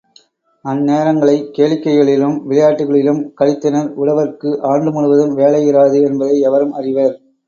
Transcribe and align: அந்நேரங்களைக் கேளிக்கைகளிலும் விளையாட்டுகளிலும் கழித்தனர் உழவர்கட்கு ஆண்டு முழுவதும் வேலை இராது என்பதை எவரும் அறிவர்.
அந்நேரங்களைக் 0.65 1.51
கேளிக்கைகளிலும் 1.57 2.37
விளையாட்டுகளிலும் 2.45 3.33
கழித்தனர் 3.41 3.91
உழவர்கட்கு 3.97 4.61
ஆண்டு 4.63 4.91
முழுவதும் 4.91 5.35
வேலை 5.35 5.61
இராது 5.67 6.01
என்பதை 6.01 6.39
எவரும் 6.41 6.73
அறிவர். 6.73 7.15